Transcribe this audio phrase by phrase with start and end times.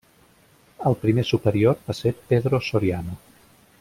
[0.91, 3.19] El primer superior va ser Pedro Soriano.